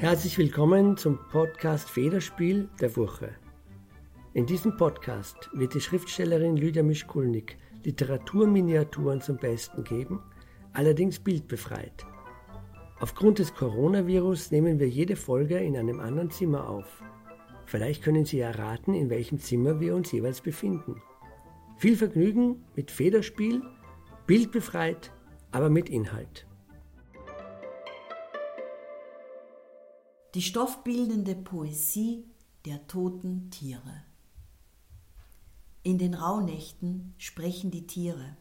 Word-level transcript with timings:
Herzlich 0.00 0.38
willkommen 0.38 0.96
zum 0.96 1.18
Podcast 1.30 1.90
Federspiel 1.90 2.70
der 2.80 2.96
Woche. 2.96 3.34
In 4.32 4.46
diesem 4.46 4.78
Podcast 4.78 5.50
wird 5.52 5.74
die 5.74 5.80
Schriftstellerin 5.82 6.56
Lydia 6.56 6.82
Mischkulnik 6.82 7.58
Literaturminiaturen 7.84 9.20
zum 9.20 9.36
Besten 9.36 9.84
geben, 9.84 10.22
allerdings 10.72 11.18
bildbefreit. 11.18 12.06
Aufgrund 12.98 13.40
des 13.40 13.54
Coronavirus 13.54 14.52
nehmen 14.52 14.78
wir 14.78 14.88
jede 14.88 15.16
Folge 15.16 15.58
in 15.58 15.76
einem 15.76 16.00
anderen 16.00 16.30
Zimmer 16.30 16.66
auf. 16.66 17.02
Vielleicht 17.66 18.02
können 18.02 18.24
Sie 18.24 18.40
erraten, 18.40 18.94
in 18.94 19.10
welchem 19.10 19.38
Zimmer 19.38 19.80
wir 19.80 19.94
uns 19.94 20.10
jeweils 20.12 20.40
befinden. 20.40 21.02
Viel 21.76 21.98
Vergnügen 21.98 22.64
mit 22.74 22.90
Federspiel, 22.90 23.60
bildbefreit, 24.26 25.12
aber 25.52 25.68
mit 25.68 25.90
Inhalt. 25.90 26.46
Die 30.34 30.42
stoffbildende 30.42 31.34
Poesie 31.34 32.24
der 32.64 32.86
toten 32.86 33.50
Tiere. 33.50 34.04
In 35.82 35.98
den 35.98 36.14
Rauhnächten 36.14 37.14
sprechen 37.18 37.72
die 37.72 37.88
Tiere. 37.88 38.36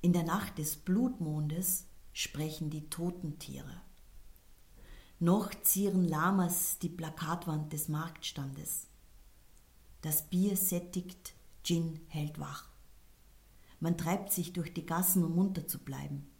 In 0.00 0.14
der 0.14 0.22
Nacht 0.22 0.56
des 0.56 0.78
Blutmondes 0.78 1.84
sprechen 2.14 2.70
die 2.70 2.88
toten 2.88 3.38
Tiere. 3.38 3.82
Noch 5.18 5.50
zieren 5.60 6.08
Lamas 6.08 6.78
die 6.78 6.88
Plakatwand 6.88 7.74
des 7.74 7.88
Marktstandes. 7.88 8.86
Das 10.00 10.22
Bier 10.22 10.56
sättigt, 10.56 11.34
Gin 11.64 12.00
hält 12.08 12.40
wach. 12.40 12.70
Man 13.78 13.98
treibt 13.98 14.32
sich 14.32 14.54
durch 14.54 14.72
die 14.72 14.86
Gassen, 14.86 15.22
um 15.22 15.34
munter 15.34 15.68
zu 15.68 15.80
bleiben. 15.80 16.30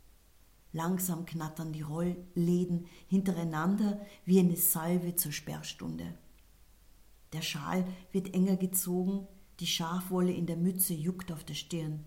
Langsam 0.72 1.24
knattern 1.24 1.72
die 1.72 1.82
Rollläden 1.82 2.86
hintereinander 3.08 4.00
wie 4.24 4.40
eine 4.40 4.56
Salve 4.56 5.16
zur 5.16 5.32
Sperrstunde. 5.32 6.18
Der 7.32 7.42
Schal 7.42 7.86
wird 8.12 8.34
enger 8.34 8.56
gezogen, 8.56 9.26
die 9.60 9.66
Schafwolle 9.66 10.32
in 10.32 10.46
der 10.46 10.56
Mütze 10.56 10.94
juckt 10.94 11.32
auf 11.32 11.44
der 11.44 11.54
Stirn. 11.54 12.04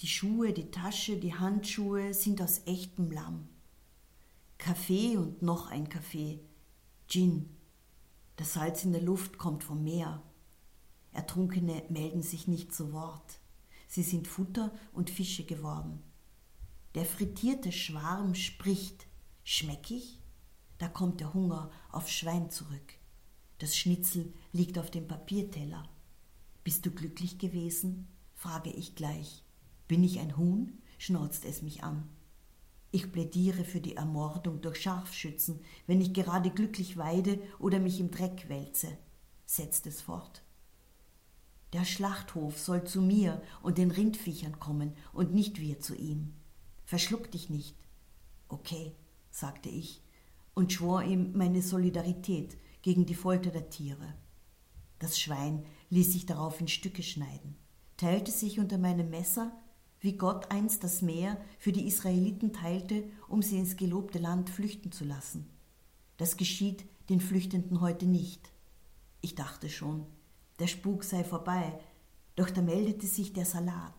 Die 0.00 0.06
Schuhe, 0.06 0.52
die 0.52 0.70
Tasche, 0.70 1.16
die 1.16 1.34
Handschuhe 1.34 2.14
sind 2.14 2.40
aus 2.40 2.62
echtem 2.66 3.10
Lamm. 3.10 3.48
Kaffee 4.58 5.16
und 5.16 5.42
noch 5.42 5.70
ein 5.70 5.88
Kaffee. 5.88 6.40
Gin. 7.06 7.50
Das 8.36 8.54
Salz 8.54 8.84
in 8.84 8.92
der 8.92 9.02
Luft 9.02 9.38
kommt 9.38 9.62
vom 9.62 9.84
Meer. 9.84 10.22
Ertrunkene 11.12 11.84
melden 11.90 12.22
sich 12.22 12.48
nicht 12.48 12.74
zu 12.74 12.92
Wort. 12.92 13.38
Sie 13.86 14.02
sind 14.02 14.26
Futter 14.26 14.72
und 14.92 15.10
Fische 15.10 15.44
geworden. 15.44 16.02
Der 16.94 17.04
frittierte 17.04 17.72
Schwarm 17.72 18.36
spricht. 18.36 19.06
Schmeckig? 19.42 20.20
Da 20.78 20.88
kommt 20.88 21.20
der 21.20 21.34
Hunger 21.34 21.70
auf 21.90 22.08
Schwein 22.08 22.50
zurück. 22.50 22.94
Das 23.58 23.76
Schnitzel 23.76 24.32
liegt 24.52 24.78
auf 24.78 24.90
dem 24.90 25.08
Papierteller. 25.08 25.88
Bist 26.62 26.86
du 26.86 26.92
glücklich 26.92 27.38
gewesen? 27.38 28.06
frage 28.34 28.70
ich 28.70 28.94
gleich. 28.94 29.42
Bin 29.88 30.04
ich 30.04 30.20
ein 30.20 30.36
Huhn? 30.36 30.78
schnauzt 30.98 31.44
es 31.44 31.62
mich 31.62 31.82
an. 31.82 32.08
Ich 32.92 33.10
plädiere 33.10 33.64
für 33.64 33.80
die 33.80 33.96
Ermordung 33.96 34.60
durch 34.60 34.80
Scharfschützen, 34.80 35.60
wenn 35.88 36.00
ich 36.00 36.14
gerade 36.14 36.50
glücklich 36.50 36.96
weide 36.96 37.40
oder 37.58 37.80
mich 37.80 37.98
im 37.98 38.12
Dreck 38.12 38.48
wälze, 38.48 38.96
setzt 39.46 39.88
es 39.88 40.00
fort. 40.00 40.44
Der 41.72 41.84
Schlachthof 41.84 42.56
soll 42.56 42.84
zu 42.84 43.02
mir 43.02 43.42
und 43.62 43.78
den 43.78 43.90
Rindviechern 43.90 44.60
kommen 44.60 44.94
und 45.12 45.34
nicht 45.34 45.60
wir 45.60 45.80
zu 45.80 45.96
ihm. 45.96 46.34
Verschluck 46.84 47.30
dich 47.30 47.50
nicht. 47.50 47.76
Okay, 48.48 48.92
sagte 49.30 49.68
ich 49.68 50.04
und 50.54 50.72
schwor 50.72 51.02
ihm 51.02 51.36
meine 51.36 51.62
Solidarität 51.62 52.56
gegen 52.82 53.06
die 53.06 53.14
Folter 53.14 53.50
der 53.50 53.70
Tiere. 53.70 54.14
Das 54.98 55.18
Schwein 55.18 55.64
ließ 55.90 56.12
sich 56.12 56.26
darauf 56.26 56.60
in 56.60 56.68
Stücke 56.68 57.02
schneiden, 57.02 57.56
teilte 57.96 58.30
sich 58.30 58.60
unter 58.60 58.78
meinem 58.78 59.10
Messer, 59.10 59.52
wie 60.00 60.16
Gott 60.16 60.50
einst 60.50 60.84
das 60.84 61.02
Meer 61.02 61.40
für 61.58 61.72
die 61.72 61.86
Israeliten 61.86 62.52
teilte, 62.52 63.04
um 63.28 63.42
sie 63.42 63.58
ins 63.58 63.76
gelobte 63.76 64.18
Land 64.18 64.50
flüchten 64.50 64.92
zu 64.92 65.04
lassen. 65.04 65.48
Das 66.16 66.36
geschieht 66.36 66.84
den 67.08 67.20
Flüchtenden 67.20 67.80
heute 67.80 68.06
nicht. 68.06 68.50
Ich 69.20 69.34
dachte 69.34 69.68
schon, 69.68 70.06
der 70.58 70.68
Spuk 70.68 71.04
sei 71.04 71.24
vorbei, 71.24 71.78
doch 72.36 72.50
da 72.50 72.62
meldete 72.62 73.06
sich 73.06 73.32
der 73.32 73.46
Salat, 73.46 73.94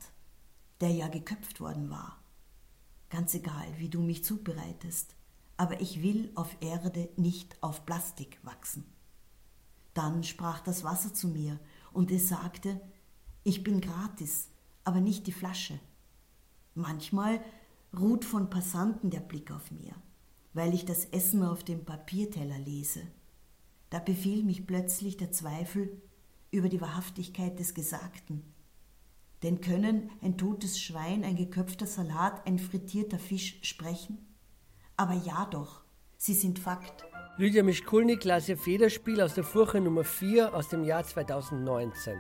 der 0.79 0.91
ja 0.91 1.07
geköpft 1.07 1.59
worden 1.59 1.89
war. 1.89 2.21
Ganz 3.15 3.33
egal, 3.33 3.65
wie 3.77 3.87
du 3.87 4.01
mich 4.01 4.25
zubereitest, 4.25 5.15
aber 5.55 5.79
ich 5.79 6.03
will 6.03 6.33
auf 6.35 6.53
Erde 6.59 7.07
nicht 7.15 7.55
auf 7.63 7.85
Plastik 7.85 8.37
wachsen. 8.43 8.83
Dann 9.93 10.21
sprach 10.21 10.59
das 10.59 10.83
Wasser 10.83 11.13
zu 11.13 11.29
mir 11.29 11.57
und 11.93 12.11
es 12.11 12.27
sagte, 12.27 12.81
ich 13.45 13.63
bin 13.63 13.79
gratis, 13.79 14.49
aber 14.83 14.99
nicht 14.99 15.27
die 15.27 15.31
Flasche. 15.31 15.79
Manchmal 16.73 17.41
ruht 17.97 18.25
von 18.25 18.49
Passanten 18.49 19.11
der 19.11 19.21
Blick 19.21 19.49
auf 19.49 19.71
mir, 19.71 19.95
weil 20.53 20.73
ich 20.73 20.83
das 20.83 21.05
Essen 21.05 21.41
auf 21.41 21.63
dem 21.63 21.85
Papierteller 21.85 22.59
lese. 22.59 23.03
Da 23.91 23.99
befiel 23.99 24.43
mich 24.43 24.67
plötzlich 24.67 25.15
der 25.15 25.31
Zweifel 25.31 26.01
über 26.51 26.67
die 26.67 26.81
Wahrhaftigkeit 26.81 27.57
des 27.59 27.73
Gesagten. 27.73 28.43
Denn 29.45 29.61
können 29.61 30.09
ein 30.23 30.39
totes 30.39 30.79
Schwein, 30.79 31.23
ein 31.23 31.35
geköpfter 31.35 31.85
Salat, 31.85 32.47
ein 32.47 32.57
frittierter 32.57 33.19
Fisch 33.19 33.59
sprechen? 33.61 34.17
Aber 34.97 35.13
ja 35.13 35.45
doch, 35.51 35.83
sie 36.17 36.33
sind 36.33 36.57
Fakt. 36.57 37.05
Lydia 37.37 37.61
Mischkulnik 37.61 38.23
las 38.23 38.49
ihr 38.49 38.57
Federspiel 38.57 39.21
aus 39.21 39.35
der 39.35 39.43
Furche 39.43 39.79
Nummer 39.79 40.03
4 40.03 40.55
aus 40.55 40.69
dem 40.69 40.83
Jahr 40.83 41.03
2019. 41.03 42.17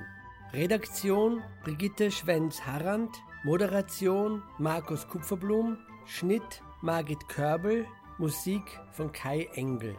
Redaktion 0.53 1.41
Brigitte 1.63 2.11
Schwenz-Harrand, 2.11 3.09
Moderation 3.43 4.43
Markus 4.59 5.07
Kupferblum, 5.07 5.79
Schnitt 6.05 6.61
Margit 6.83 7.27
Körbel, 7.27 7.87
Musik 8.19 8.79
von 8.91 9.11
Kai 9.11 9.49
Engel. 9.55 9.95